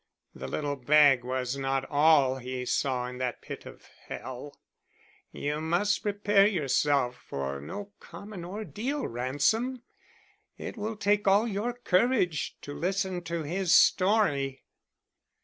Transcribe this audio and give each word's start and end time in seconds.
The 0.33 0.47
little 0.47 0.77
bag 0.77 1.23
was 1.23 1.59
not 1.59 1.85
all 1.87 2.37
he 2.37 2.65
saw 2.65 3.05
in 3.05 3.19
that 3.19 3.43
pit 3.43 3.67
of 3.67 3.85
hell. 4.07 4.59
You 5.31 5.61
must 5.61 6.01
prepare 6.01 6.47
yourself 6.47 7.17
for 7.17 7.61
no 7.61 7.91
common 7.99 8.43
ordeal, 8.43 9.07
Ransom; 9.07 9.83
it 10.57 10.75
will 10.75 10.95
take 10.95 11.27
all 11.27 11.47
your 11.47 11.73
courage 11.73 12.57
to 12.61 12.73
listen 12.73 13.21
to 13.25 13.43
his 13.43 13.75
story." 13.75 14.63